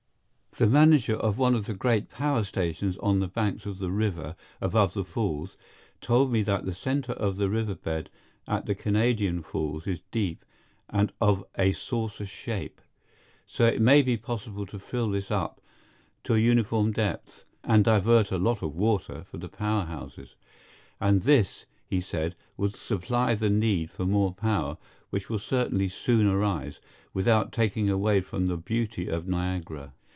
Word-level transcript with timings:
The 0.57 0.67
manager 0.67 1.15
of 1.15 1.37
one 1.37 1.55
of 1.55 1.65
the 1.65 1.73
great 1.73 2.09
power 2.09 2.43
stations 2.43 2.97
on 2.97 3.21
the 3.21 3.29
banks 3.29 3.65
of 3.65 3.79
the 3.79 3.89
river 3.89 4.35
above 4.59 4.93
the 4.93 5.05
Falls 5.05 5.55
told 6.01 6.29
me 6.29 6.41
that 6.43 6.65
the 6.65 6.73
center 6.73 7.13
of 7.13 7.37
the 7.37 7.49
riverbed 7.49 8.09
at 8.49 8.65
the 8.65 8.75
Canadian 8.75 9.43
Falls 9.43 9.87
is 9.87 10.01
deep 10.11 10.43
and 10.89 11.13
of 11.21 11.41
a 11.57 11.71
saucer 11.71 12.25
shape. 12.25 12.81
So 13.47 13.65
it 13.65 13.79
may 13.81 14.01
be 14.01 14.17
possible 14.17 14.65
to 14.65 14.77
fill 14.77 15.09
this 15.11 15.31
up 15.31 15.61
to 16.25 16.35
a 16.35 16.39
uniform 16.39 16.91
depth, 16.91 17.45
and 17.63 17.85
divert 17.85 18.29
a 18.29 18.37
lot 18.37 18.61
of 18.61 18.75
water 18.75 19.23
for 19.23 19.37
the 19.37 19.47
power 19.49 19.85
houses. 19.85 20.35
And 20.99 21.21
this, 21.21 21.65
he 21.87 22.01
said, 22.01 22.35
would 22.57 22.75
supply 22.75 23.35
the 23.35 23.49
need 23.49 23.89
for 23.89 24.05
more 24.05 24.33
power, 24.33 24.77
which 25.11 25.29
will 25.29 25.39
certainly 25.39 25.87
soon 25.87 26.27
arise, 26.27 26.81
without 27.13 27.53
taking 27.53 27.89
away 27.89 28.19
from 28.19 28.47
the 28.47 28.57
beauty 28.57 29.07
of 29.07 29.25
Niagara. 29.29 29.93